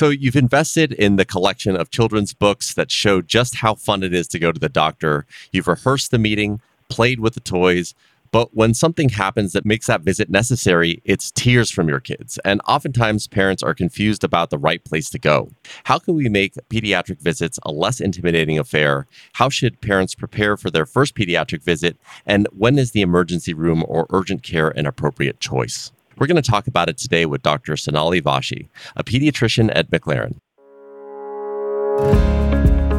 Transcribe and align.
So, 0.00 0.08
you've 0.08 0.34
invested 0.34 0.94
in 0.94 1.16
the 1.16 1.26
collection 1.26 1.76
of 1.76 1.90
children's 1.90 2.32
books 2.32 2.72
that 2.72 2.90
show 2.90 3.20
just 3.20 3.56
how 3.56 3.74
fun 3.74 4.02
it 4.02 4.14
is 4.14 4.26
to 4.28 4.38
go 4.38 4.50
to 4.50 4.58
the 4.58 4.70
doctor. 4.70 5.26
You've 5.52 5.68
rehearsed 5.68 6.10
the 6.10 6.18
meeting, 6.18 6.62
played 6.88 7.20
with 7.20 7.34
the 7.34 7.40
toys, 7.40 7.94
but 8.32 8.56
when 8.56 8.72
something 8.72 9.10
happens 9.10 9.52
that 9.52 9.66
makes 9.66 9.88
that 9.88 10.00
visit 10.00 10.30
necessary, 10.30 11.02
it's 11.04 11.30
tears 11.30 11.70
from 11.70 11.86
your 11.86 12.00
kids. 12.00 12.38
And 12.46 12.62
oftentimes, 12.66 13.28
parents 13.28 13.62
are 13.62 13.74
confused 13.74 14.24
about 14.24 14.48
the 14.48 14.56
right 14.56 14.82
place 14.82 15.10
to 15.10 15.18
go. 15.18 15.50
How 15.84 15.98
can 15.98 16.14
we 16.14 16.30
make 16.30 16.54
pediatric 16.70 17.20
visits 17.20 17.58
a 17.62 17.70
less 17.70 18.00
intimidating 18.00 18.58
affair? 18.58 19.06
How 19.34 19.50
should 19.50 19.82
parents 19.82 20.14
prepare 20.14 20.56
for 20.56 20.70
their 20.70 20.86
first 20.86 21.14
pediatric 21.14 21.62
visit? 21.62 21.98
And 22.24 22.48
when 22.56 22.78
is 22.78 22.92
the 22.92 23.02
emergency 23.02 23.52
room 23.52 23.84
or 23.86 24.06
urgent 24.08 24.44
care 24.44 24.70
an 24.70 24.86
appropriate 24.86 25.40
choice? 25.40 25.92
We're 26.20 26.26
going 26.26 26.36
to 26.36 26.50
talk 26.50 26.66
about 26.66 26.90
it 26.90 26.98
today 26.98 27.24
with 27.24 27.42
Dr. 27.42 27.78
Sonali 27.78 28.20
Vashi, 28.20 28.68
a 28.94 29.02
pediatrician 29.02 29.72
at 29.74 29.90
McLaren. 29.90 30.38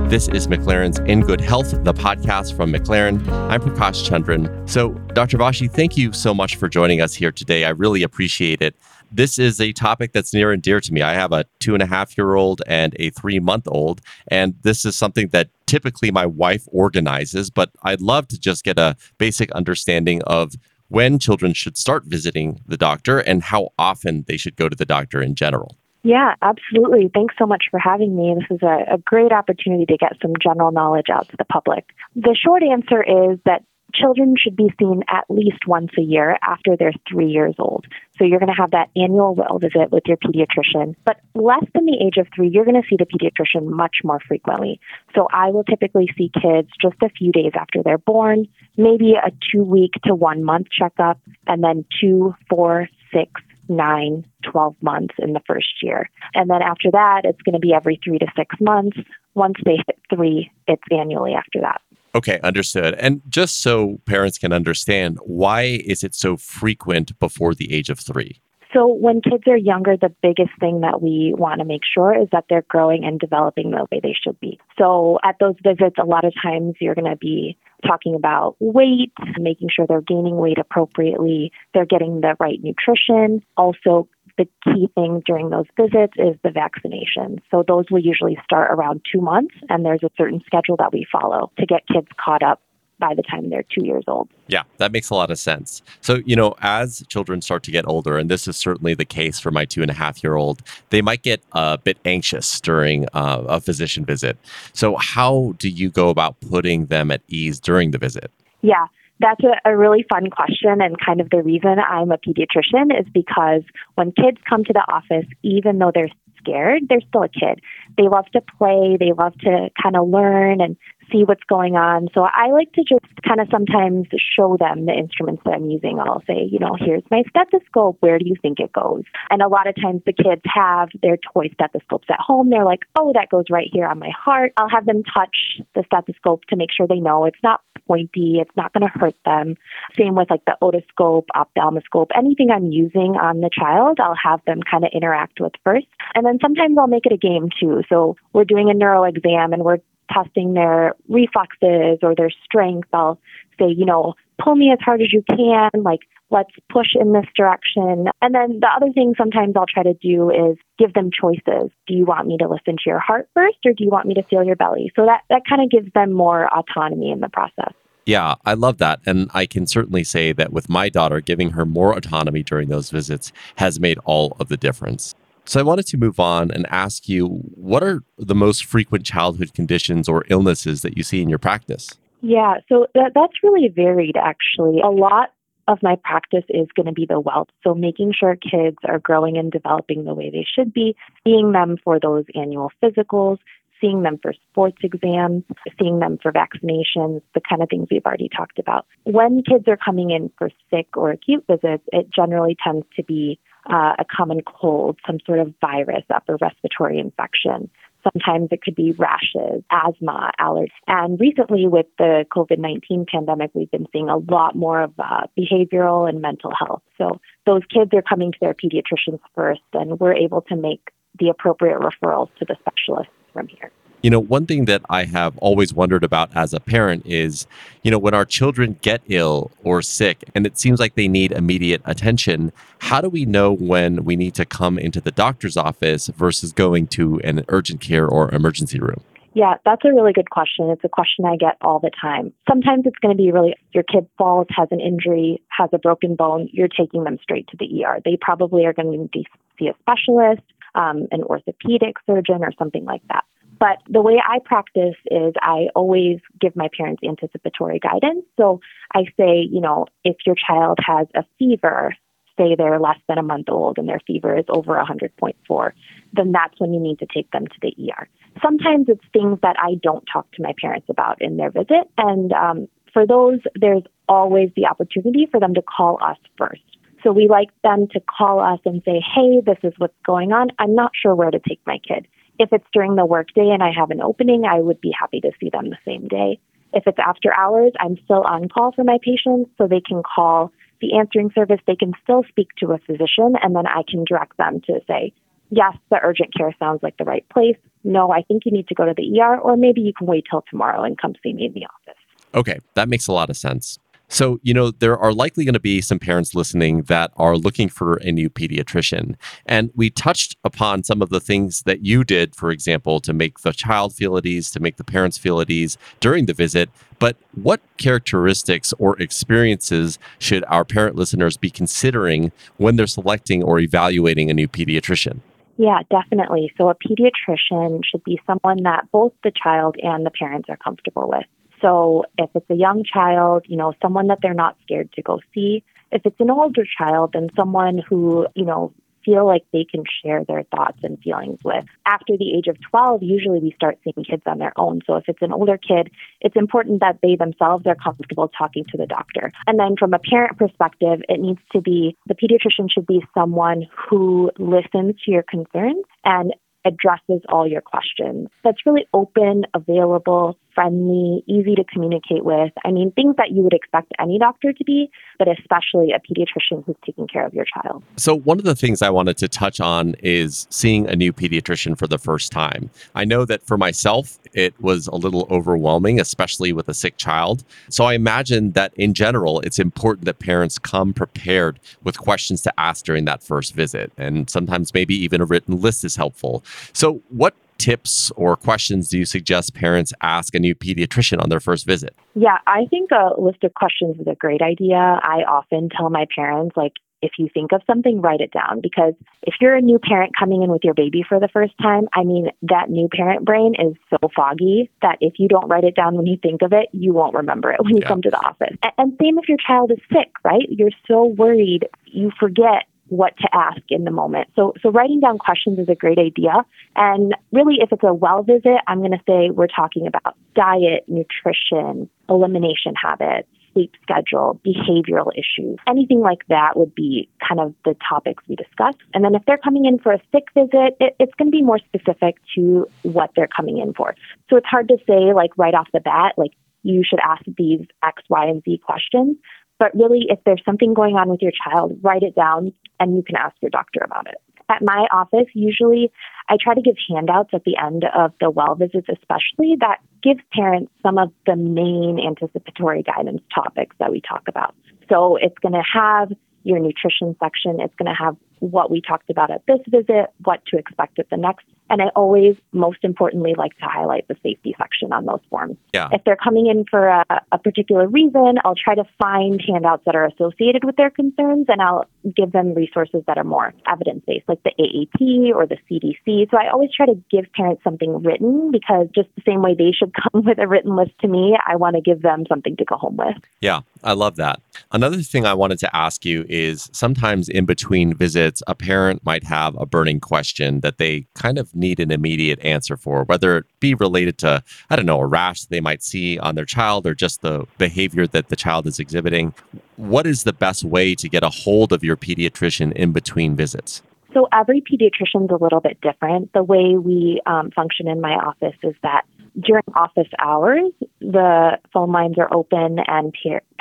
This 0.09 0.27
is 0.27 0.47
McLaren's 0.47 0.97
In 1.07 1.21
Good 1.21 1.39
Health, 1.39 1.83
the 1.83 1.93
podcast 1.93 2.57
from 2.57 2.73
McLaren. 2.73 3.25
I'm 3.47 3.61
Prakash 3.61 4.09
Chandran. 4.09 4.67
So, 4.67 4.93
Dr. 5.13 5.37
Vashi, 5.37 5.71
thank 5.71 5.95
you 5.95 6.11
so 6.13 6.33
much 6.33 6.55
for 6.55 6.67
joining 6.67 6.99
us 6.99 7.13
here 7.13 7.31
today. 7.31 7.63
I 7.63 7.69
really 7.69 8.01
appreciate 8.01 8.59
it. 8.59 8.75
This 9.11 9.37
is 9.37 9.61
a 9.61 9.71
topic 9.71 10.13
that's 10.13 10.33
near 10.33 10.51
and 10.51 10.61
dear 10.61 10.81
to 10.81 10.91
me. 10.91 11.03
I 11.03 11.13
have 11.13 11.31
a 11.31 11.45
two 11.59 11.75
and 11.75 11.83
a 11.83 11.85
half 11.85 12.17
year 12.17 12.33
old 12.33 12.63
and 12.65 12.95
a 12.99 13.11
three 13.11 13.39
month 13.39 13.67
old, 13.67 14.01
and 14.29 14.55
this 14.63 14.83
is 14.83 14.95
something 14.95 15.27
that 15.27 15.49
typically 15.67 16.09
my 16.09 16.25
wife 16.25 16.63
organizes, 16.71 17.51
but 17.51 17.69
I'd 17.83 18.01
love 18.01 18.27
to 18.29 18.39
just 18.39 18.63
get 18.63 18.79
a 18.79 18.97
basic 19.19 19.51
understanding 19.51 20.23
of 20.23 20.55
when 20.91 21.17
children 21.17 21.53
should 21.53 21.77
start 21.77 22.03
visiting 22.05 22.59
the 22.67 22.75
doctor 22.75 23.19
and 23.19 23.43
how 23.43 23.69
often 23.79 24.25
they 24.27 24.35
should 24.35 24.57
go 24.57 24.67
to 24.67 24.75
the 24.75 24.85
doctor 24.85 25.21
in 25.21 25.35
general. 25.35 25.77
Yeah, 26.03 26.35
absolutely. 26.41 27.09
Thanks 27.13 27.35
so 27.39 27.45
much 27.45 27.65
for 27.71 27.79
having 27.79 28.17
me. 28.17 28.35
This 28.35 28.57
is 28.57 28.61
a, 28.61 28.95
a, 28.95 28.97
great 28.97 29.31
opportunity 29.31 29.85
to 29.85 29.97
get 29.97 30.17
some 30.21 30.33
general 30.41 30.71
knowledge 30.71 31.07
out 31.13 31.29
to 31.29 31.37
the 31.37 31.45
public. 31.45 31.85
The 32.15 32.35
short 32.35 32.61
answer 32.63 33.03
is 33.03 33.39
that 33.45 33.63
children 33.93 34.35
should 34.37 34.55
be 34.55 34.73
seen 34.79 35.01
at 35.07 35.25
least 35.29 35.67
once 35.67 35.91
a 35.97 36.01
year 36.01 36.37
after 36.41 36.75
they're 36.77 36.93
three 37.09 37.29
years 37.29 37.55
old. 37.59 37.85
So 38.17 38.25
you're 38.25 38.39
going 38.39 38.53
to 38.53 38.61
have 38.61 38.71
that 38.71 38.89
annual 38.95 39.35
well 39.35 39.59
visit 39.59 39.91
with 39.91 40.03
your 40.05 40.17
pediatrician. 40.17 40.95
But 41.05 41.17
less 41.33 41.65
than 41.73 41.85
the 41.85 41.97
age 42.05 42.17
of 42.17 42.27
three, 42.35 42.49
you're 42.49 42.65
going 42.65 42.81
to 42.81 42.87
see 42.87 42.97
the 42.97 43.05
pediatrician 43.05 43.65
much 43.65 43.97
more 44.03 44.19
frequently. 44.27 44.79
So 45.15 45.27
I 45.31 45.49
will 45.49 45.63
typically 45.63 46.09
see 46.17 46.31
kids 46.33 46.69
just 46.81 47.01
a 47.01 47.09
few 47.09 47.31
days 47.31 47.51
after 47.55 47.81
they're 47.83 47.97
born, 47.97 48.47
maybe 48.77 49.13
a 49.13 49.31
two 49.51 49.63
week 49.63 49.93
to 50.05 50.15
one 50.15 50.43
month 50.43 50.67
checkup, 50.71 51.19
and 51.47 51.63
then 51.63 51.85
two, 51.99 52.35
four, 52.49 52.87
six, 53.13 53.31
nine, 53.71 54.25
12 54.51 54.75
months 54.81 55.15
in 55.17 55.33
the 55.33 55.41
first 55.47 55.81
year. 55.81 56.09
And 56.33 56.49
then 56.49 56.61
after 56.61 56.91
that, 56.91 57.21
it's 57.23 57.41
going 57.41 57.53
to 57.53 57.59
be 57.59 57.73
every 57.73 57.99
three 58.03 58.19
to 58.19 58.27
six 58.35 58.55
months. 58.59 58.97
Once 59.33 59.55
they 59.65 59.77
hit 59.77 59.97
three, 60.13 60.51
it's 60.67 60.83
annually 60.91 61.33
after 61.33 61.61
that. 61.61 61.81
Okay, 62.13 62.39
understood. 62.43 62.93
And 62.95 63.21
just 63.29 63.61
so 63.61 64.01
parents 64.05 64.37
can 64.37 64.51
understand, 64.51 65.17
why 65.23 65.81
is 65.85 66.03
it 66.03 66.13
so 66.13 66.37
frequent 66.37 67.17
before 67.19 67.55
the 67.55 67.73
age 67.73 67.89
of 67.89 67.99
three? 67.99 68.41
So, 68.73 68.87
when 68.87 69.21
kids 69.21 69.43
are 69.47 69.57
younger, 69.57 69.97
the 69.97 70.13
biggest 70.21 70.51
thing 70.59 70.79
that 70.79 71.01
we 71.01 71.33
want 71.37 71.59
to 71.59 71.65
make 71.65 71.81
sure 71.83 72.17
is 72.17 72.29
that 72.31 72.45
they're 72.49 72.65
growing 72.69 73.03
and 73.03 73.19
developing 73.19 73.71
the 73.71 73.85
way 73.91 73.99
they 74.01 74.13
should 74.13 74.39
be. 74.39 74.59
So, 74.77 75.19
at 75.23 75.35
those 75.39 75.55
visits, 75.61 75.97
a 76.01 76.05
lot 76.05 76.23
of 76.23 76.33
times 76.41 76.75
you're 76.79 76.95
going 76.95 77.11
to 77.11 77.17
be 77.17 77.57
talking 77.85 78.15
about 78.15 78.55
weight, 78.59 79.11
making 79.37 79.69
sure 79.75 79.85
they're 79.87 80.01
gaining 80.01 80.37
weight 80.37 80.57
appropriately, 80.57 81.51
they're 81.73 81.85
getting 81.85 82.21
the 82.21 82.35
right 82.39 82.59
nutrition. 82.61 83.43
Also, 83.57 84.07
the 84.41 84.73
key 84.73 84.89
thing 84.95 85.21
during 85.25 85.49
those 85.49 85.65
visits 85.77 86.13
is 86.17 86.35
the 86.43 86.51
vaccination. 86.51 87.41
So 87.51 87.63
those 87.67 87.85
will 87.91 87.99
usually 87.99 88.37
start 88.43 88.71
around 88.71 89.01
two 89.11 89.21
months, 89.21 89.55
and 89.69 89.85
there's 89.85 90.03
a 90.03 90.09
certain 90.17 90.41
schedule 90.45 90.77
that 90.77 90.91
we 90.91 91.05
follow 91.11 91.51
to 91.59 91.65
get 91.65 91.87
kids 91.87 92.07
caught 92.23 92.43
up 92.43 92.61
by 92.97 93.15
the 93.15 93.23
time 93.23 93.49
they're 93.49 93.63
two 93.63 93.83
years 93.85 94.03
old. 94.07 94.29
Yeah, 94.47 94.61
that 94.77 94.91
makes 94.91 95.09
a 95.09 95.15
lot 95.15 95.31
of 95.31 95.39
sense. 95.39 95.81
So, 96.01 96.21
you 96.25 96.35
know, 96.35 96.53
as 96.61 97.03
children 97.09 97.41
start 97.41 97.63
to 97.63 97.71
get 97.71 97.87
older, 97.87 98.17
and 98.17 98.29
this 98.29 98.47
is 98.47 98.55
certainly 98.57 98.93
the 98.93 99.05
case 99.05 99.39
for 99.39 99.49
my 99.49 99.65
two 99.65 99.81
and 99.81 99.89
a 99.89 99.93
half 99.93 100.23
year 100.23 100.35
old, 100.35 100.61
they 100.91 101.01
might 101.01 101.23
get 101.23 101.41
a 101.53 101.79
bit 101.79 101.97
anxious 102.05 102.61
during 102.61 103.07
uh, 103.13 103.43
a 103.47 103.59
physician 103.59 104.05
visit. 104.05 104.37
So, 104.73 104.97
how 104.97 105.55
do 105.57 105.67
you 105.67 105.89
go 105.89 106.09
about 106.09 106.39
putting 106.41 106.85
them 106.87 107.09
at 107.09 107.21
ease 107.27 107.59
during 107.59 107.89
the 107.91 107.97
visit? 107.97 108.31
Yeah. 108.61 108.85
That's 109.21 109.41
a, 109.43 109.69
a, 109.69 109.77
really 109.77 110.03
fun 110.11 110.31
question, 110.31 110.81
and 110.81 110.99
kind 110.99 111.21
of 111.21 111.29
the 111.29 111.43
reason 111.43 111.75
I'm 111.77 112.11
a 112.11 112.17
pediatrician 112.17 112.99
is 112.99 113.05
because 113.13 113.61
when 113.93 114.11
kids 114.11 114.37
come 114.49 114.63
to 114.63 114.73
the 114.73 114.83
office, 114.91 115.27
even 115.43 115.77
though 115.77 115.91
they're 115.93 116.09
scared, 116.39 116.83
they're 116.89 117.01
still 117.07 117.23
a 117.23 117.29
kid. 117.29 117.61
They 117.97 118.07
love 118.09 118.25
to 118.33 118.41
play, 118.57 118.97
they 118.99 119.11
love 119.13 119.37
to 119.41 119.69
kind 119.81 119.95
of 119.95 120.09
learn 120.09 120.59
and 120.59 120.75
see 121.11 121.23
what's 121.23 121.43
going 121.43 121.75
on. 121.75 122.07
So 122.13 122.21
I 122.21 122.51
like 122.51 122.71
to 122.73 122.83
just 122.87 123.05
kind 123.27 123.39
of 123.39 123.47
sometimes 123.51 124.07
show 124.35 124.57
them 124.57 124.85
the 124.85 124.93
instruments 124.93 125.41
that 125.45 125.55
I'm 125.55 125.69
using. 125.69 125.99
I'll 125.99 126.23
say, 126.27 126.47
you 126.49 126.59
know, 126.59 126.75
here's 126.79 127.03
my 127.11 127.23
stethoscope. 127.29 127.97
Where 127.99 128.19
do 128.19 128.25
you 128.27 128.35
think 128.41 128.59
it 128.59 128.71
goes? 128.73 129.03
And 129.29 129.41
a 129.41 129.47
lot 129.47 129.67
of 129.67 129.75
times 129.75 130.01
the 130.05 130.13
kids 130.13 130.41
have 130.45 130.89
their 131.01 131.17
toy 131.33 131.49
stethoscopes 131.53 132.07
at 132.09 132.19
home. 132.19 132.49
They're 132.49 132.65
like, 132.65 132.81
oh, 132.97 133.11
that 133.13 133.29
goes 133.29 133.45
right 133.49 133.69
here 133.71 133.85
on 133.85 133.99
my 133.99 134.11
heart. 134.17 134.53
I'll 134.57 134.69
have 134.69 134.85
them 134.85 135.03
touch 135.03 135.61
the 135.75 135.83
stethoscope 135.85 136.45
to 136.49 136.55
make 136.55 136.69
sure 136.75 136.87
they 136.87 136.99
know 136.99 137.25
it's 137.25 137.41
not 137.43 137.61
pointy. 137.87 138.37
It's 138.39 138.55
not 138.55 138.73
going 138.73 138.87
to 138.89 138.99
hurt 138.99 139.15
them. 139.25 139.55
Same 139.97 140.15
with 140.15 140.29
like 140.29 140.45
the 140.45 140.55
otoscope, 140.61 141.25
ophthalmoscope, 141.35 142.11
anything 142.15 142.49
I'm 142.51 142.71
using 142.71 143.15
on 143.21 143.41
the 143.41 143.49
child, 143.51 143.99
I'll 143.99 144.15
have 144.23 144.39
them 144.45 144.61
kind 144.69 144.83
of 144.83 144.91
interact 144.93 145.39
with 145.39 145.53
first. 145.63 145.87
And 146.15 146.25
then 146.25 146.39
sometimes 146.41 146.77
I'll 146.77 146.87
make 146.87 147.05
it 147.05 147.11
a 147.11 147.17
game 147.17 147.49
too. 147.59 147.83
So 147.89 148.15
we're 148.33 148.45
doing 148.45 148.69
a 148.69 148.73
neuro 148.73 149.03
exam 149.03 149.53
and 149.53 149.63
we're 149.63 149.79
testing 150.13 150.53
their 150.53 150.95
reflexes 151.07 151.99
or 152.01 152.15
their 152.15 152.31
strength. 152.43 152.89
I'll 152.93 153.19
say, 153.59 153.67
you 153.67 153.85
know, 153.85 154.13
pull 154.43 154.55
me 154.55 154.71
as 154.71 154.79
hard 154.83 155.01
as 155.01 155.13
you 155.13 155.23
can, 155.29 155.83
like, 155.83 156.01
let's 156.31 156.51
push 156.71 156.87
in 156.95 157.13
this 157.13 157.25
direction. 157.35 158.07
And 158.21 158.33
then 158.33 158.59
the 158.61 158.69
other 158.75 158.91
thing 158.93 159.13
sometimes 159.17 159.53
I'll 159.55 159.65
try 159.71 159.83
to 159.83 159.93
do 159.93 160.29
is 160.29 160.57
give 160.79 160.93
them 160.93 161.09
choices. 161.11 161.69
Do 161.87 161.93
you 161.93 162.05
want 162.05 162.27
me 162.27 162.37
to 162.37 162.47
listen 162.47 162.77
to 162.77 162.83
your 162.85 162.99
heart 162.99 163.29
first 163.33 163.57
or 163.65 163.73
do 163.73 163.83
you 163.83 163.89
want 163.89 164.07
me 164.07 164.13
to 164.15 164.23
feel 164.23 164.43
your 164.43 164.55
belly? 164.55 164.91
So 164.95 165.05
that, 165.05 165.21
that 165.29 165.41
kind 165.47 165.61
of 165.61 165.69
gives 165.69 165.91
them 165.93 166.13
more 166.13 166.47
autonomy 166.57 167.11
in 167.11 167.19
the 167.19 167.29
process. 167.29 167.73
Yeah, 168.05 168.35
I 168.45 168.55
love 168.55 168.77
that. 168.79 168.99
And 169.05 169.29
I 169.33 169.45
can 169.45 169.67
certainly 169.67 170.03
say 170.03 170.31
that 170.33 170.51
with 170.51 170.69
my 170.69 170.89
daughter, 170.89 171.21
giving 171.21 171.51
her 171.51 171.65
more 171.65 171.95
autonomy 171.95 172.43
during 172.43 172.69
those 172.69 172.89
visits 172.89 173.31
has 173.57 173.79
made 173.79 173.99
all 174.05 174.35
of 174.39 174.49
the 174.49 174.57
difference. 174.57 175.13
So 175.45 175.59
I 175.59 175.63
wanted 175.63 175.87
to 175.87 175.97
move 175.97 176.19
on 176.19 176.51
and 176.51 176.65
ask 176.69 177.09
you 177.09 177.27
what 177.27 177.83
are 177.83 178.01
the 178.17 178.35
most 178.35 178.65
frequent 178.65 179.05
childhood 179.05 179.53
conditions 179.53 180.07
or 180.07 180.23
illnesses 180.29 180.81
that 180.81 180.97
you 180.97 181.03
see 181.03 181.21
in 181.21 181.29
your 181.29 181.39
practice? 181.39 181.89
Yeah, 182.21 182.55
so 182.69 182.87
that, 182.93 183.11
that's 183.15 183.43
really 183.43 183.67
varied 183.67 184.15
actually. 184.15 184.79
A 184.81 184.89
lot 184.89 185.33
of 185.67 185.79
my 185.81 185.95
practice 186.03 186.43
is 186.49 186.67
going 186.75 186.85
to 186.85 186.91
be 186.91 187.05
the 187.07 187.19
wealth. 187.19 187.49
So 187.63 187.73
making 187.73 188.13
sure 188.17 188.35
kids 188.35 188.77
are 188.87 188.99
growing 188.99 189.37
and 189.37 189.51
developing 189.51 190.05
the 190.05 190.13
way 190.13 190.29
they 190.29 190.45
should 190.55 190.73
be, 190.73 190.95
seeing 191.23 191.51
them 191.51 191.77
for 191.83 191.99
those 191.99 192.25
annual 192.35 192.71
physicals, 192.83 193.37
seeing 193.79 194.03
them 194.03 194.19
for 194.21 194.33
sports 194.51 194.77
exams, 194.83 195.43
seeing 195.79 195.99
them 195.99 196.19
for 196.21 196.31
vaccinations, 196.31 197.21
the 197.33 197.41
kind 197.47 197.63
of 197.63 197.69
things 197.69 197.87
we've 197.89 198.05
already 198.05 198.29
talked 198.29 198.59
about. 198.59 198.85
When 199.03 199.43
kids 199.43 199.67
are 199.67 199.77
coming 199.77 200.11
in 200.11 200.31
for 200.37 200.49
sick 200.69 200.95
or 200.95 201.11
acute 201.11 201.45
visits, 201.47 201.83
it 201.91 202.09
generally 202.13 202.55
tends 202.63 202.85
to 202.95 203.03
be 203.03 203.39
uh, 203.69 203.93
a 203.99 204.05
common 204.05 204.41
cold, 204.41 204.99
some 205.05 205.19
sort 205.25 205.39
of 205.39 205.53
virus, 205.61 206.03
upper 206.13 206.37
respiratory 206.41 206.99
infection. 206.99 207.69
Sometimes 208.03 208.47
it 208.51 208.63
could 208.63 208.75
be 208.75 208.93
rashes, 208.93 209.63
asthma, 209.69 210.31
allergies. 210.39 210.69
And 210.87 211.19
recently, 211.19 211.67
with 211.67 211.85
the 211.99 212.25
COVID 212.35 212.57
19 212.57 213.05
pandemic, 213.11 213.51
we've 213.53 213.69
been 213.69 213.85
seeing 213.93 214.09
a 214.09 214.17
lot 214.17 214.55
more 214.55 214.81
of 214.81 214.93
uh, 214.97 215.27
behavioral 215.37 216.09
and 216.09 216.21
mental 216.21 216.51
health. 216.57 216.81
So 216.97 217.19
those 217.45 217.61
kids 217.71 217.91
are 217.93 218.01
coming 218.01 218.31
to 218.31 218.37
their 218.41 218.55
pediatricians 218.55 219.19
first, 219.35 219.61
and 219.73 219.99
we're 219.99 220.15
able 220.15 220.41
to 220.43 220.55
make 220.55 220.89
the 221.19 221.29
appropriate 221.29 221.79
referrals 221.79 222.29
to 222.39 222.45
the 222.45 222.55
specialists 222.59 223.13
from 223.33 223.47
here. 223.47 223.71
You 224.01 224.09
know, 224.09 224.19
one 224.19 224.47
thing 224.47 224.65
that 224.65 224.81
I 224.89 225.05
have 225.05 225.37
always 225.37 225.73
wondered 225.73 226.03
about 226.03 226.35
as 226.35 226.53
a 226.53 226.59
parent 226.59 227.05
is, 227.05 227.45
you 227.83 227.91
know, 227.91 227.99
when 227.99 228.15
our 228.15 228.25
children 228.25 228.77
get 228.81 229.01
ill 229.07 229.51
or 229.63 229.83
sick 229.83 230.23
and 230.33 230.47
it 230.47 230.57
seems 230.57 230.79
like 230.79 230.95
they 230.95 231.07
need 231.07 231.31
immediate 231.31 231.81
attention, 231.85 232.51
how 232.79 232.99
do 232.99 233.09
we 233.09 233.25
know 233.25 233.53
when 233.53 234.03
we 234.03 234.15
need 234.15 234.33
to 234.35 234.45
come 234.45 234.79
into 234.79 235.01
the 235.01 235.11
doctor's 235.11 235.55
office 235.55 236.07
versus 236.07 236.51
going 236.51 236.87
to 236.87 237.19
an 237.19 237.45
urgent 237.49 237.79
care 237.79 238.07
or 238.07 238.33
emergency 238.33 238.79
room? 238.79 239.03
Yeah, 239.33 239.55
that's 239.63 239.85
a 239.85 239.93
really 239.93 240.13
good 240.13 240.29
question. 240.29 240.69
It's 240.71 240.83
a 240.83 240.89
question 240.89 241.25
I 241.25 241.37
get 241.37 241.57
all 241.61 241.79
the 241.79 241.91
time. 242.01 242.33
Sometimes 242.49 242.85
it's 242.85 242.97
going 243.01 243.15
to 243.15 243.21
be 243.21 243.31
really 243.31 243.55
your 243.71 243.83
kid 243.83 244.07
falls, 244.17 244.47
has 244.49 244.67
an 244.71 244.81
injury, 244.81 245.41
has 245.49 245.69
a 245.73 245.77
broken 245.77 246.15
bone, 246.15 246.49
you're 246.51 246.67
taking 246.67 247.03
them 247.03 247.17
straight 247.21 247.47
to 247.49 247.57
the 247.57 247.85
ER. 247.85 247.99
They 248.03 248.17
probably 248.19 248.65
are 248.65 248.73
going 248.73 249.09
to 249.13 249.23
see 249.57 249.67
a 249.67 249.73
specialist, 249.79 250.41
um, 250.75 251.07
an 251.11 251.23
orthopedic 251.23 251.95
surgeon, 252.05 252.43
or 252.43 252.51
something 252.57 252.83
like 252.83 253.03
that. 253.07 253.23
But 253.61 253.77
the 253.87 254.01
way 254.01 254.15
I 254.27 254.39
practice 254.43 254.95
is 255.11 255.35
I 255.39 255.67
always 255.75 256.17
give 256.39 256.55
my 256.55 256.67
parents 256.75 257.03
anticipatory 257.07 257.77
guidance. 257.77 258.25
So 258.35 258.59
I 258.95 259.03
say, 259.15 259.47
you 259.47 259.61
know, 259.61 259.85
if 260.03 260.15
your 260.25 260.33
child 260.35 260.79
has 260.83 261.05
a 261.13 261.23
fever, 261.37 261.95
say 262.39 262.55
they're 262.57 262.79
less 262.79 262.97
than 263.07 263.19
a 263.19 263.23
month 263.23 263.49
old 263.49 263.77
and 263.77 263.87
their 263.87 264.01
fever 264.07 264.35
is 264.35 264.45
over 264.49 264.73
100.4, 264.83 265.71
then 266.11 266.31
that's 266.31 266.59
when 266.59 266.73
you 266.73 266.79
need 266.79 266.97
to 266.99 267.05
take 267.13 267.29
them 267.29 267.45
to 267.45 267.55
the 267.61 267.91
ER. 267.91 268.09
Sometimes 268.41 268.87
it's 268.89 269.05
things 269.13 269.37
that 269.43 269.57
I 269.59 269.75
don't 269.83 270.05
talk 270.11 270.31
to 270.31 270.41
my 270.41 270.53
parents 270.59 270.87
about 270.89 271.21
in 271.21 271.37
their 271.37 271.51
visit. 271.51 271.87
And 271.99 272.33
um, 272.33 272.67
for 272.91 273.05
those, 273.05 273.41
there's 273.53 273.83
always 274.09 274.49
the 274.55 274.65
opportunity 274.65 275.27
for 275.29 275.39
them 275.39 275.53
to 275.53 275.61
call 275.61 275.99
us 276.03 276.17
first. 276.35 276.63
So 277.03 277.11
we 277.11 277.27
like 277.27 277.49
them 277.63 277.87
to 277.91 277.99
call 277.99 278.39
us 278.39 278.59
and 278.65 278.81
say, 278.85 279.03
hey, 279.15 279.41
this 279.45 279.57
is 279.61 279.73
what's 279.77 279.93
going 280.03 280.31
on. 280.31 280.47
I'm 280.57 280.73
not 280.73 280.93
sure 280.99 281.13
where 281.13 281.29
to 281.29 281.39
take 281.47 281.61
my 281.67 281.77
kid. 281.87 282.07
If 282.39 282.49
it's 282.51 282.67
during 282.73 282.95
the 282.95 283.05
workday 283.05 283.49
and 283.51 283.61
I 283.61 283.71
have 283.77 283.91
an 283.91 284.01
opening, 284.01 284.45
I 284.45 284.59
would 284.59 284.81
be 284.81 284.93
happy 284.97 285.21
to 285.21 285.31
see 285.39 285.49
them 285.49 285.69
the 285.69 285.77
same 285.85 286.07
day. 286.07 286.39
If 286.73 286.83
it's 286.87 286.99
after 286.99 287.33
hours, 287.37 287.73
I'm 287.79 287.97
still 288.05 288.23
on 288.23 288.47
call 288.49 288.71
for 288.71 288.83
my 288.83 288.97
patients 289.03 289.51
so 289.57 289.67
they 289.67 289.81
can 289.81 290.01
call 290.03 290.51
the 290.79 290.97
answering 290.97 291.31
service. 291.35 291.59
They 291.67 291.75
can 291.75 291.93
still 292.03 292.23
speak 292.29 292.47
to 292.59 292.71
a 292.71 292.79
physician 292.79 293.35
and 293.41 293.55
then 293.55 293.67
I 293.67 293.83
can 293.87 294.05
direct 294.05 294.37
them 294.37 294.61
to 294.67 294.79
say, 294.87 295.13
yes, 295.49 295.75
the 295.89 295.99
urgent 296.01 296.33
care 296.35 296.55
sounds 296.57 296.81
like 296.81 296.97
the 296.97 297.03
right 297.03 297.27
place. 297.29 297.57
No, 297.83 298.11
I 298.11 298.21
think 298.23 298.43
you 298.45 298.51
need 298.51 298.67
to 298.69 298.75
go 298.75 298.85
to 298.85 298.93
the 298.95 299.19
ER 299.19 299.37
or 299.37 299.57
maybe 299.57 299.81
you 299.81 299.93
can 299.93 300.07
wait 300.07 300.25
till 300.29 300.43
tomorrow 300.49 300.83
and 300.83 300.97
come 300.97 301.13
see 301.21 301.33
me 301.33 301.45
in 301.45 301.53
the 301.53 301.65
office. 301.65 301.99
Okay, 302.33 302.59
that 302.75 302.87
makes 302.87 303.07
a 303.07 303.11
lot 303.11 303.29
of 303.29 303.35
sense. 303.35 303.77
So, 304.11 304.41
you 304.43 304.53
know, 304.53 304.71
there 304.71 304.97
are 304.97 305.13
likely 305.13 305.45
going 305.45 305.53
to 305.53 305.59
be 305.61 305.79
some 305.79 305.97
parents 305.97 306.35
listening 306.35 306.81
that 306.83 307.13
are 307.15 307.37
looking 307.37 307.69
for 307.69 307.95
a 307.95 308.11
new 308.11 308.29
pediatrician. 308.29 309.15
And 309.45 309.71
we 309.73 309.89
touched 309.89 310.35
upon 310.43 310.83
some 310.83 311.01
of 311.01 311.11
the 311.11 311.21
things 311.21 311.61
that 311.61 311.85
you 311.85 312.03
did, 312.03 312.35
for 312.35 312.51
example, 312.51 312.99
to 312.99 313.13
make 313.13 313.39
the 313.39 313.53
child 313.53 313.93
feel 313.93 314.17
at 314.17 314.25
ease, 314.25 314.51
to 314.51 314.59
make 314.59 314.75
the 314.75 314.83
parents 314.83 315.17
feel 315.17 315.39
at 315.39 315.49
ease 315.49 315.77
during 316.01 316.25
the 316.25 316.33
visit. 316.33 316.69
But 316.99 317.15
what 317.41 317.61
characteristics 317.77 318.73
or 318.79 319.01
experiences 319.01 319.97
should 320.19 320.43
our 320.49 320.65
parent 320.65 320.97
listeners 320.97 321.37
be 321.37 321.49
considering 321.49 322.33
when 322.57 322.75
they're 322.75 322.87
selecting 322.87 323.41
or 323.41 323.59
evaluating 323.61 324.29
a 324.29 324.33
new 324.33 324.49
pediatrician? 324.49 325.21
Yeah, 325.55 325.83
definitely. 325.89 326.51
So, 326.57 326.67
a 326.67 326.75
pediatrician 326.75 327.79
should 327.85 328.03
be 328.03 328.19
someone 328.27 328.63
that 328.63 328.91
both 328.91 329.13
the 329.23 329.31
child 329.31 329.77
and 329.81 330.05
the 330.05 330.11
parents 330.11 330.49
are 330.49 330.57
comfortable 330.57 331.07
with. 331.07 331.25
So 331.61 332.05
if 332.17 332.29
it's 332.35 332.49
a 332.49 332.55
young 332.55 332.83
child, 332.83 333.45
you 333.47 333.57
know, 333.57 333.73
someone 333.81 334.07
that 334.07 334.19
they're 334.21 334.33
not 334.33 334.57
scared 334.63 334.91
to 334.93 335.01
go 335.01 335.19
see. 335.33 335.63
If 335.91 336.05
it's 336.05 336.19
an 336.19 336.29
older 336.29 336.63
child, 336.77 337.11
then 337.13 337.29
someone 337.35 337.81
who, 337.87 338.27
you 338.35 338.45
know, 338.45 338.73
feel 339.03 339.25
like 339.25 339.43
they 339.51 339.65
can 339.69 339.83
share 340.03 340.23
their 340.23 340.43
thoughts 340.55 340.77
and 340.83 340.99
feelings 340.99 341.39
with. 341.43 341.65
After 341.85 342.17
the 342.17 342.33
age 342.35 342.47
of 342.47 342.57
12, 342.69 343.03
usually 343.03 343.39
we 343.39 343.51
start 343.55 343.79
seeing 343.83 344.05
kids 344.05 344.23
on 344.25 344.37
their 344.37 344.53
own. 344.57 344.81
So 344.85 344.95
if 344.95 345.05
it's 345.07 345.21
an 345.21 345.33
older 345.33 345.57
kid, 345.57 345.91
it's 346.21 346.35
important 346.35 346.81
that 346.81 346.99
they 347.01 347.15
themselves 347.15 347.65
are 347.65 347.75
comfortable 347.75 348.29
talking 348.37 348.63
to 348.71 348.77
the 348.77 348.85
doctor. 348.85 349.31
And 349.47 349.59
then 349.59 349.75
from 349.77 349.93
a 349.93 349.99
parent 349.99 350.37
perspective, 350.37 351.01
it 351.09 351.19
needs 351.19 351.41
to 351.53 351.61
be 351.61 351.97
the 352.07 352.15
pediatrician 352.15 352.71
should 352.71 352.87
be 352.87 353.03
someone 353.13 353.67
who 353.89 354.31
listens 354.37 354.95
to 355.05 355.11
your 355.11 355.23
concerns 355.23 355.83
and 356.03 356.33
addresses 356.63 357.21
all 357.29 357.47
your 357.47 357.61
questions. 357.61 358.27
That's 358.43 358.65
really 358.65 358.85
open, 358.93 359.45
available, 359.53 360.37
friendly, 360.53 361.23
easy 361.27 361.55
to 361.55 361.63
communicate 361.63 362.23
with. 362.23 362.51
I 362.65 362.71
mean, 362.71 362.91
things 362.91 363.15
that 363.17 363.31
you 363.31 363.43
would 363.43 363.53
expect 363.53 363.91
any 363.99 364.19
doctor 364.19 364.53
to 364.53 364.63
be, 364.63 364.89
but 365.17 365.27
especially 365.27 365.91
a 365.91 365.99
pediatrician 365.99 366.63
who's 366.65 366.75
taking 366.85 367.07
care 367.07 367.25
of 367.25 367.33
your 367.33 367.45
child. 367.45 367.83
So, 367.97 368.15
one 368.15 368.39
of 368.39 368.45
the 368.45 368.55
things 368.55 368.81
I 368.81 368.89
wanted 368.89 369.17
to 369.17 369.27
touch 369.27 369.59
on 369.59 369.95
is 369.99 370.47
seeing 370.49 370.87
a 370.87 370.95
new 370.95 371.13
pediatrician 371.13 371.77
for 371.77 371.87
the 371.87 371.97
first 371.97 372.31
time. 372.31 372.69
I 372.95 373.05
know 373.05 373.25
that 373.25 373.45
for 373.45 373.57
myself, 373.57 374.19
it 374.33 374.59
was 374.61 374.87
a 374.87 374.95
little 374.95 375.27
overwhelming, 375.29 375.99
especially 375.99 376.53
with 376.53 376.67
a 376.69 376.73
sick 376.73 376.97
child. 376.97 377.43
So, 377.69 377.85
I 377.85 377.93
imagine 377.93 378.51
that 378.51 378.73
in 378.75 378.93
general, 378.93 379.39
it's 379.41 379.59
important 379.59 380.05
that 380.05 380.19
parents 380.19 380.59
come 380.59 380.93
prepared 380.93 381.59
with 381.83 381.97
questions 381.97 382.41
to 382.41 382.59
ask 382.59 382.85
during 382.85 383.05
that 383.05 383.23
first 383.23 383.53
visit. 383.53 383.91
And 383.97 384.29
sometimes 384.29 384.73
maybe 384.73 384.95
even 384.95 385.21
a 385.21 385.25
written 385.25 385.59
list 385.61 385.83
is 385.83 385.95
helpful. 385.95 386.43
So, 386.73 387.01
what 387.09 387.35
tips 387.61 388.11
or 388.15 388.35
questions 388.35 388.89
do 388.89 388.97
you 388.97 389.05
suggest 389.05 389.53
parents 389.53 389.93
ask 390.01 390.33
a 390.33 390.39
new 390.39 390.55
pediatrician 390.55 391.21
on 391.21 391.29
their 391.29 391.39
first 391.39 391.65
visit? 391.67 391.95
Yeah, 392.15 392.37
I 392.47 392.65
think 392.69 392.89
a 392.91 393.21
list 393.21 393.43
of 393.43 393.53
questions 393.53 393.97
is 393.99 394.07
a 394.07 394.15
great 394.15 394.41
idea. 394.41 394.75
I 394.75 395.23
often 395.29 395.69
tell 395.69 395.89
my 395.89 396.05
parents, 396.15 396.57
like, 396.57 396.73
if 397.03 397.13
you 397.17 397.27
think 397.33 397.51
of 397.51 397.61
something, 397.65 398.01
write 398.01 398.21
it 398.21 398.31
down. 398.31 398.61
Because 398.61 398.93
if 399.23 399.35
you're 399.41 399.55
a 399.55 399.61
new 399.61 399.79
parent 399.79 400.11
coming 400.17 400.43
in 400.43 400.51
with 400.51 400.61
your 400.63 400.73
baby 400.73 401.03
for 401.07 401.19
the 401.19 401.27
first 401.27 401.53
time, 401.61 401.87
I 401.95 402.03
mean, 402.03 402.27
that 402.43 402.69
new 402.69 402.87
parent 402.95 403.25
brain 403.25 403.53
is 403.57 403.75
so 403.89 404.09
foggy 404.15 404.69
that 404.81 404.97
if 405.01 405.13
you 405.17 405.27
don't 405.27 405.47
write 405.47 405.63
it 405.63 405.75
down 405.75 405.95
when 405.95 406.05
you 406.05 406.17
think 406.21 406.41
of 406.41 406.53
it, 406.53 406.67
you 406.73 406.93
won't 406.93 407.15
remember 407.15 407.51
it 407.51 407.59
when 407.63 407.75
you 407.75 407.81
yeah. 407.81 407.87
come 407.87 408.01
to 408.03 408.09
the 408.09 408.23
office. 408.23 408.55
And 408.77 408.97
same 409.01 409.17
if 409.17 409.27
your 409.27 409.39
child 409.45 409.71
is 409.71 409.79
sick, 409.91 410.11
right? 410.23 410.45
You're 410.49 410.77
so 410.87 411.05
worried, 411.05 411.67
you 411.85 412.11
forget 412.19 412.65
what 412.91 413.15
to 413.17 413.27
ask 413.33 413.61
in 413.69 413.85
the 413.85 413.91
moment. 413.91 414.27
So, 414.35 414.53
so 414.61 414.69
writing 414.69 414.99
down 414.99 415.17
questions 415.17 415.57
is 415.57 415.69
a 415.69 415.75
great 415.75 415.97
idea. 415.97 416.33
And 416.75 417.15
really, 417.31 417.55
if 417.59 417.71
it's 417.71 417.83
a 417.83 417.93
well 417.93 418.21
visit, 418.21 418.57
I'm 418.67 418.79
going 418.79 418.91
to 418.91 419.03
say 419.07 419.29
we're 419.29 419.47
talking 419.47 419.87
about 419.87 420.17
diet, 420.35 420.83
nutrition, 420.89 421.89
elimination 422.09 422.73
habits, 422.75 423.29
sleep 423.53 423.71
schedule, 423.81 424.41
behavioral 424.45 425.11
issues, 425.13 425.57
anything 425.69 426.01
like 426.01 426.27
that 426.27 426.57
would 426.57 426.75
be 426.75 427.07
kind 427.25 427.39
of 427.39 427.53
the 427.63 427.75
topics 427.87 428.23
we 428.27 428.35
discuss. 428.35 428.75
And 428.93 429.05
then 429.05 429.15
if 429.15 429.23
they're 429.25 429.37
coming 429.37 429.65
in 429.65 429.79
for 429.79 429.93
a 429.93 429.99
sick 430.11 430.25
visit, 430.33 430.75
it, 430.81 430.95
it's 430.99 431.13
going 431.15 431.31
to 431.31 431.35
be 431.35 431.41
more 431.41 431.59
specific 431.59 432.15
to 432.35 432.67
what 432.83 433.11
they're 433.15 433.29
coming 433.33 433.57
in 433.57 433.73
for. 433.73 433.95
So 434.29 434.35
it's 434.35 434.47
hard 434.47 434.67
to 434.67 434.77
say, 434.85 435.13
like, 435.13 435.31
right 435.37 435.53
off 435.53 435.67
the 435.71 435.79
bat, 435.79 436.15
like, 436.17 436.31
you 436.63 436.83
should 436.87 436.99
ask 437.03 437.23
these 437.37 437.61
X, 437.83 438.03
Y, 438.09 438.25
and 438.25 438.43
Z 438.43 438.61
questions. 438.63 439.17
But 439.61 439.75
really, 439.75 440.07
if 440.09 440.17
there's 440.25 440.41
something 440.43 440.73
going 440.73 440.95
on 440.95 441.07
with 441.07 441.21
your 441.21 441.31
child, 441.31 441.77
write 441.83 442.01
it 442.01 442.15
down 442.15 442.51
and 442.79 442.95
you 442.95 443.03
can 443.03 443.15
ask 443.15 443.35
your 443.43 443.51
doctor 443.51 443.79
about 443.85 444.07
it. 444.07 444.15
At 444.49 444.63
my 444.63 444.87
office, 444.91 445.27
usually 445.35 445.91
I 446.29 446.37
try 446.41 446.55
to 446.55 446.61
give 446.63 446.73
handouts 446.89 447.29
at 447.31 447.43
the 447.43 447.55
end 447.63 447.85
of 447.95 448.11
the 448.19 448.31
well 448.31 448.55
visits, 448.55 448.87
especially 448.89 449.57
that 449.59 449.77
gives 450.01 450.19
parents 450.33 450.71
some 450.81 450.97
of 450.97 451.11
the 451.27 451.35
main 451.35 451.99
anticipatory 452.03 452.81
guidance 452.81 453.21
topics 453.33 453.75
that 453.77 453.91
we 453.91 454.01
talk 454.01 454.23
about. 454.27 454.55
So 454.89 455.15
it's 455.21 455.37
going 455.43 455.53
to 455.53 455.63
have 455.71 456.11
your 456.41 456.57
nutrition 456.57 457.15
section. 457.19 457.59
It's 457.59 457.75
going 457.75 457.95
to 457.95 458.03
have 458.03 458.17
what 458.39 458.71
we 458.71 458.81
talked 458.81 459.11
about 459.11 459.29
at 459.29 459.43
this 459.45 459.59
visit, 459.67 460.07
what 460.23 460.43
to 460.47 460.57
expect 460.57 460.97
at 460.97 461.07
the 461.11 461.17
next. 461.17 461.45
And 461.71 461.81
I 461.81 461.85
always, 461.95 462.35
most 462.51 462.79
importantly, 462.83 463.33
like 463.37 463.57
to 463.59 463.65
highlight 463.65 464.07
the 464.09 464.15
safety 464.21 464.53
section 464.57 464.91
on 464.91 465.05
those 465.05 465.21
forms. 465.29 465.55
Yeah. 465.73 465.87
If 465.93 466.03
they're 466.03 466.17
coming 466.17 466.47
in 466.47 466.65
for 466.69 466.87
a, 466.87 467.05
a 467.31 467.37
particular 467.37 467.87
reason, 467.87 468.35
I'll 468.43 468.55
try 468.61 468.75
to 468.75 468.83
find 469.01 469.41
handouts 469.47 469.83
that 469.85 469.95
are 469.95 470.05
associated 470.05 470.65
with 470.65 470.75
their 470.75 470.89
concerns 470.89 471.45
and 471.47 471.61
I'll 471.61 471.85
give 472.15 472.33
them 472.33 472.53
resources 472.53 473.03
that 473.07 473.17
are 473.17 473.23
more 473.23 473.53
evidence 473.71 474.03
based, 474.05 474.27
like 474.27 474.43
the 474.43 474.51
AAP 474.59 475.33
or 475.33 475.47
the 475.47 475.57
CDC. 475.69 476.29
So 476.29 476.37
I 476.37 476.51
always 476.51 476.71
try 476.75 476.87
to 476.87 477.01
give 477.09 477.31
parents 477.33 477.63
something 477.63 478.03
written 478.03 478.51
because 478.51 478.87
just 478.93 479.07
the 479.15 479.23
same 479.25 479.41
way 479.41 479.55
they 479.57 479.71
should 479.71 479.93
come 480.13 480.23
with 480.25 480.39
a 480.39 480.47
written 480.47 480.75
list 480.75 480.91
to 481.01 481.07
me, 481.07 481.37
I 481.47 481.55
want 481.55 481.77
to 481.77 481.81
give 481.81 482.01
them 482.01 482.25
something 482.27 482.57
to 482.57 482.65
go 482.65 482.75
home 482.75 482.97
with. 482.97 483.15
Yeah, 483.39 483.61
I 483.81 483.93
love 483.93 484.17
that. 484.17 484.41
Another 484.73 485.01
thing 485.01 485.25
I 485.25 485.33
wanted 485.33 485.59
to 485.59 485.73
ask 485.75 486.03
you 486.03 486.25
is 486.27 486.69
sometimes 486.73 487.29
in 487.29 487.45
between 487.45 487.93
visits, 487.93 488.43
a 488.47 488.55
parent 488.55 489.05
might 489.05 489.23
have 489.23 489.55
a 489.57 489.65
burning 489.65 489.99
question 489.99 490.59
that 490.61 490.77
they 490.77 491.07
kind 491.15 491.37
of 491.37 491.55
need 491.61 491.79
an 491.79 491.91
immediate 491.91 492.39
answer 492.41 492.75
for, 492.75 493.05
whether 493.05 493.37
it 493.37 493.45
be 493.61 493.73
related 493.73 494.17
to, 494.19 494.43
I 494.69 494.75
don't 494.75 494.85
know, 494.85 494.99
a 494.99 495.05
rash 495.05 495.45
they 495.45 495.61
might 495.61 495.81
see 495.81 496.19
on 496.19 496.35
their 496.35 496.45
child 496.45 496.85
or 496.85 496.93
just 496.93 497.21
the 497.21 497.47
behavior 497.57 498.05
that 498.07 498.27
the 498.27 498.35
child 498.35 498.67
is 498.67 498.79
exhibiting. 498.79 499.33
What 499.77 500.05
is 500.05 500.23
the 500.23 500.33
best 500.33 500.65
way 500.65 500.95
to 500.95 501.07
get 501.07 501.23
a 501.23 501.29
hold 501.29 501.71
of 501.71 501.83
your 501.83 501.95
pediatrician 501.95 502.73
in 502.73 502.91
between 502.91 503.37
visits? 503.37 503.81
So 504.13 504.27
every 504.33 504.61
pediatrician 504.61 505.25
is 505.25 505.29
a 505.31 505.41
little 505.41 505.61
bit 505.61 505.79
different. 505.81 506.33
The 506.33 506.43
way 506.43 506.75
we 506.75 507.21
um, 507.25 507.51
function 507.51 507.87
in 507.87 508.01
my 508.01 508.15
office 508.15 508.57
is 508.61 508.75
that 508.83 509.03
during 509.39 509.63
office 509.75 510.09
hours, 510.19 510.71
the 510.99 511.57
phone 511.71 511.91
lines 511.91 512.17
are 512.17 512.31
open 512.33 512.79
and 512.87 513.13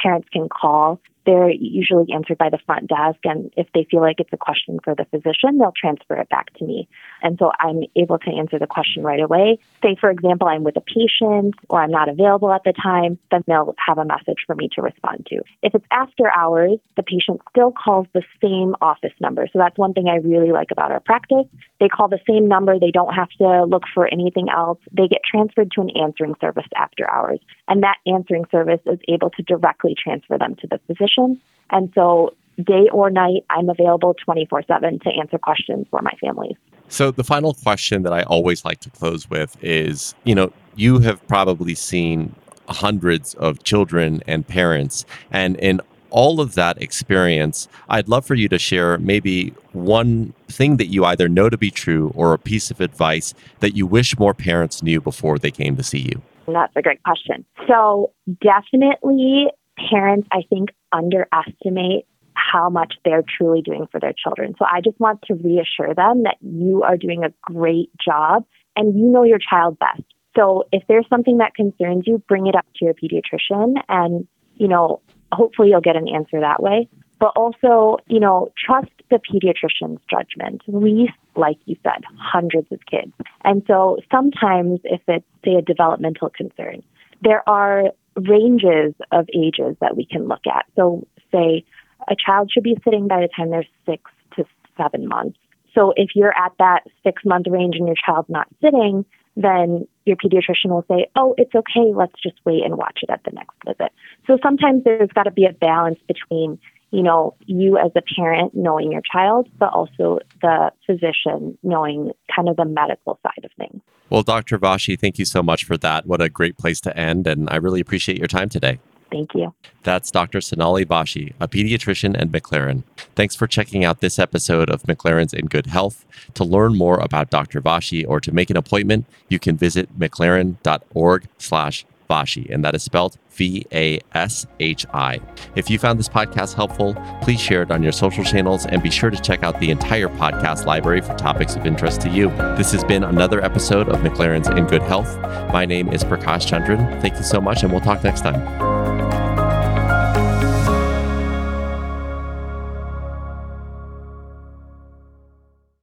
parents 0.02 0.28
can 0.33 0.49
call 0.49 1.00
they're 1.26 1.50
usually 1.50 2.12
answered 2.12 2.38
by 2.38 2.49
the 2.49 2.59
front 2.66 2.88
desk. 2.88 3.19
And 3.25 3.52
if 3.57 3.66
they 3.75 3.87
feel 3.90 4.00
like 4.00 4.21
it's 4.21 4.33
a 4.33 4.37
question 4.37 4.78
for 4.83 4.95
the 4.95 5.04
physician, 5.04 5.59
they'll 5.59 5.73
transfer 5.76 6.16
it 6.16 6.28
back 6.28 6.52
to 6.54 6.64
me. 6.64 6.88
And 7.23 7.38
so 7.38 7.52
I'm 7.61 7.83
able 7.97 8.19
to 8.19 8.30
answer 8.30 8.59
the 8.59 8.66
question 8.66 9.02
right 9.02 9.21
away. 9.21 9.59
Say, 9.83 9.97
for 10.00 10.11
example, 10.11 10.49
I'm 10.49 10.64
with 10.64 10.76
a 10.76 10.80
patient 10.80 11.54
or 11.69 11.83
I'm 11.83 11.90
not 11.90 12.09
available 12.09 12.52
at 12.52 12.64
the 12.64 12.73
time, 12.73 13.19
then 13.30 13.45
they'll 13.47 13.75
have 13.87 13.99
a 13.99 14.04
message 14.04 14.38
for 14.47 14.54
me 14.54 14.69
to 14.75 14.83
respond 14.83 15.26
to. 15.26 15.42
If 15.62 15.75
it's 15.75 15.85
after 15.90 16.30
hours, 16.35 16.78
the 16.97 17.02
patient 17.02 17.40
still 17.50 17.73
calls 17.73 18.07
the 18.14 18.23
same 18.42 18.75
office 18.80 19.14
number. 19.21 19.47
So 19.52 19.59
that's 19.59 19.76
one 19.76 19.92
thing 19.92 20.09
I 20.09 20.16
really 20.16 20.52
like 20.52 20.71
about 20.71 20.90
our 20.90 21.00
practice. 21.00 21.47
They 21.80 21.88
call 21.88 22.09
the 22.09 22.21
same 22.28 22.49
number. 22.49 22.78
They 22.78 22.90
don't 22.90 23.14
have 23.14 23.30
to 23.38 23.64
look 23.64 23.85
for 23.95 24.07
anything 24.12 24.49
else. 24.49 24.78
They 24.90 25.09
get 25.09 25.21
transferred 25.25 25.71
to 25.73 25.83
an 25.83 25.90
answering 25.90 26.35
service 26.40 26.66
after 26.76 27.11
hours. 27.11 27.40
And 27.69 27.83
that 27.83 27.99
answering 28.07 28.45
service 28.50 28.80
is 28.87 28.99
able 29.09 29.30
to 29.30 29.42
directly 29.42 29.89
transfer 29.94 30.38
them 30.38 30.56
to 30.56 30.66
the 30.66 30.80
physician. 30.87 31.40
And 31.70 31.90
so 31.94 32.35
day 32.62 32.88
or 32.92 33.11
night, 33.11 33.44
I'm 33.50 33.68
available 33.68 34.14
24 34.25 34.64
7 34.66 34.99
to 35.00 35.11
answer 35.18 35.38
questions 35.38 35.87
for 35.90 36.00
my 36.02 36.12
families. 36.20 36.56
So, 36.88 37.12
the 37.12 37.25
final 37.25 37.54
question 37.54 38.02
that 38.02 38.12
I 38.12 38.23
always 38.25 38.64
like 38.64 38.80
to 38.80 38.90
close 38.90 39.30
with 39.30 39.56
is 39.62 40.14
you 40.25 40.35
know, 40.35 40.52
you 40.75 40.99
have 41.00 41.26
probably 41.28 41.75
seen 41.75 42.35
hundreds 42.68 43.35
of 43.35 43.62
children 43.62 44.23
and 44.26 44.47
parents, 44.47 45.04
and 45.30 45.56
in 45.56 45.80
all 46.11 46.40
of 46.40 46.54
that 46.56 46.80
experience, 46.82 47.68
I'd 47.88 48.09
love 48.09 48.26
for 48.26 48.35
you 48.35 48.49
to 48.49 48.59
share 48.59 48.99
maybe 48.99 49.54
one 49.73 50.35
thing 50.49 50.76
that 50.78 50.87
you 50.87 51.04
either 51.04 51.28
know 51.28 51.49
to 51.49 51.56
be 51.56 51.70
true 51.70 52.12
or 52.16 52.32
a 52.32 52.38
piece 52.38 52.70
of 52.73 52.80
advice 52.80 53.32
that 53.61 53.76
you 53.76 53.87
wish 53.87 54.18
more 54.18 54.35
parents 54.35 54.82
knew 54.82 55.00
before 55.00 55.38
they 55.38 55.52
came 55.52 55.76
to 55.76 55.85
see 55.85 56.00
you. 56.00 56.20
That's 56.49 56.73
a 56.75 56.82
great 56.82 57.02
question. 57.04 57.44
So, 57.68 58.12
definitely, 58.42 59.47
parents, 59.91 60.29
I 60.33 60.43
think, 60.49 60.71
underestimate 60.93 62.07
how 62.35 62.71
much 62.71 62.95
they're 63.05 63.25
truly 63.37 63.63
doing 63.63 63.87
for 63.91 64.01
their 64.01 64.13
children. 64.13 64.55
So, 64.59 64.65
I 64.71 64.81
just 64.81 64.99
want 64.99 65.23
to 65.23 65.35
reassure 65.35 65.95
them 65.95 66.25
that 66.25 66.37
you 66.41 66.83
are 66.83 66.97
doing 66.97 67.25
a 67.25 67.33
great 67.43 67.91
job 68.03 68.45
and 68.77 68.99
you 68.99 69.07
know 69.07 69.25
your 69.25 69.39
child 69.39 69.79
best. 69.79 70.03
So, 70.37 70.65
if 70.73 70.83
there's 70.89 71.07
something 71.09 71.39
that 71.39 71.55
concerns 71.55 72.05
you, 72.07 72.23
bring 72.29 72.47
it 72.47 72.55
up 72.55 72.67
to 72.77 72.85
your 72.85 72.95
pediatrician 72.95 73.75
and, 73.89 74.27
you 74.55 74.69
know, 74.69 75.01
hopefully 75.33 75.71
you'll 75.71 75.81
get 75.81 75.97
an 75.97 76.09
answer 76.09 76.41
that 76.41 76.63
way. 76.63 76.89
But 77.19 77.37
also, 77.37 77.99
you 78.07 78.19
know, 78.19 78.51
trust 78.57 78.93
the 79.11 79.19
pediatrician's 79.19 80.01
judgment. 80.09 80.63
We, 80.67 81.13
like 81.37 81.59
you 81.67 81.77
said, 81.83 82.03
hundreds 82.19 82.69
of 82.73 82.81
kids. 82.91 83.13
And 83.45 83.63
so 83.67 83.99
sometimes 84.11 84.81
if 84.85 85.03
it's, 85.07 85.27
say, 85.45 85.55
a 85.57 85.63
developmental 85.63 86.31
concern, 86.31 86.83
there 87.23 87.47
are 87.47 87.91
ranges 88.17 88.95
of 89.12 89.29
ages 89.35 89.76
that 89.81 89.97
we 89.97 90.05
can 90.05 90.29
look 90.29 90.47
at. 90.47 90.67
So, 90.76 91.07
say, 91.33 91.64
a 92.09 92.17
child 92.17 92.50
should 92.52 92.62
be 92.62 92.76
sitting 92.85 93.09
by 93.09 93.21
the 93.21 93.29
time 93.35 93.50
they're 93.50 93.67
six 93.87 94.11
to 94.37 94.45
seven 94.76 95.09
months. 95.09 95.38
So, 95.75 95.93
if 95.97 96.11
you're 96.14 96.37
at 96.37 96.52
that 96.59 96.81
six 97.02 97.23
month 97.25 97.47
range 97.49 97.76
and 97.76 97.87
your 97.87 97.97
child's 98.07 98.29
not 98.29 98.49
sitting, 98.61 99.05
then 99.37 99.87
your 100.05 100.17
pediatrician 100.17 100.71
will 100.71 100.85
say, 100.88 101.07
oh, 101.17 101.35
it's 101.38 101.55
okay, 101.55 101.93
let's 101.95 102.14
just 102.23 102.37
wait 102.45 102.64
and 102.64 102.76
watch 102.76 103.00
it 103.02 103.11
at 103.11 103.23
the 103.25 103.31
next 103.33 103.55
visit. 103.64 103.93
So 104.26 104.38
sometimes 104.43 104.85
there's 104.85 105.11
got 105.14 105.25
to 105.25 105.31
be 105.31 105.47
a 105.47 105.52
balance 105.52 105.99
between, 106.09 106.59
you 106.90 107.02
know, 107.02 107.35
you 107.47 107.79
as 107.79 107.93
a 107.95 108.02
parent 108.17 108.52
knowing 108.55 108.93
your 108.93 109.02
child, 109.12 109.49
but 109.59 109.73
also 109.73 110.19
the 110.43 110.73
physician 110.87 111.57
knowing 111.62 112.12
kind 112.35 112.49
of 112.49 112.57
the 112.57 112.64
medical 112.64 113.19
side 113.23 113.45
of 113.45 113.50
things. 113.57 113.80
Well, 114.11 114.23
Dr. 114.23 114.59
Vashi, 114.59 114.99
thank 114.99 115.19
you 115.19 115.25
so 115.25 115.43
much 115.43 115.64
for 115.64 115.76
that. 115.79 116.07
What 116.07 116.21
a 116.21 116.29
great 116.29 116.59
place 116.59 116.81
to 116.83 116.97
end. 116.97 117.26
And 117.26 117.49
I 117.50 117.57
really 117.57 117.81
appreciate 117.81 118.19
your 118.19 118.29
time 118.29 118.49
today. 118.49 118.81
Thank 119.11 119.35
you. 119.35 119.52
That's 119.83 120.11
Dr. 120.11 120.40
Sonali 120.40 120.85
Vashi, 120.85 121.33
a 121.40 121.49
pediatrician 121.49 122.21
at 122.21 122.31
McLaren. 122.31 122.85
Thanks 123.17 123.35
for 123.35 123.47
checking 123.47 123.85
out 123.85 124.00
this 124.00 124.19
episode 124.19 124.71
of 124.71 124.83
McLaren's 124.85 125.33
in 125.33 125.47
Good 125.47 125.67
Health. 125.67 126.05
To 126.35 126.45
learn 126.45 126.76
more 126.76 126.99
about 126.99 127.31
Dr. 127.31 127.61
Vashi 127.61 128.05
or 128.07 128.21
to 128.21 128.33
make 128.33 128.50
an 128.50 128.57
appointment, 128.57 129.07
you 129.29 129.38
can 129.38 129.57
visit 129.57 129.99
mclaren.org 129.99 131.26
slash 131.38 131.85
Vashi, 132.11 132.52
and 132.52 132.64
that 132.64 132.75
is 132.75 132.83
spelled 132.83 133.17
V 133.31 133.64
A 133.73 134.00
S 134.12 134.47
H 134.59 134.85
I. 134.93 135.21
If 135.55 135.71
you 135.71 135.79
found 135.79 135.99
this 135.99 136.09
podcast 136.09 136.55
helpful, 136.55 136.95
please 137.23 137.40
share 137.40 137.62
it 137.62 137.71
on 137.71 137.83
your 137.83 137.93
social 137.93 138.25
channels 138.25 138.67
and 138.67 138.83
be 138.83 138.90
sure 138.90 139.11
to 139.11 139.21
check 139.21 139.45
out 139.45 139.61
the 139.61 139.71
entire 139.71 140.09
podcast 140.09 140.67
library 140.67 141.00
for 141.00 141.14
topics 141.14 141.55
of 141.55 141.64
interest 141.64 142.00
to 142.02 142.09
you. 142.11 142.29
This 142.57 142.73
has 142.73 142.85
been 142.85 143.05
another 143.05 143.43
episode 143.43 143.88
of 143.88 144.00
McLaren's 144.00 144.49
in 144.49 144.67
Good 144.67 144.83
Health. 144.83 145.17
My 145.52 145.64
name 145.64 145.88
is 145.88 146.02
Prakash 146.05 146.47
Chandran. 146.47 147.00
Thank 147.00 147.17
you 147.17 147.23
so 147.23 147.40
much, 147.40 147.62
and 147.62 147.73
we'll 147.73 147.81
talk 147.81 148.02
next 148.02 148.23
time. 148.23 148.70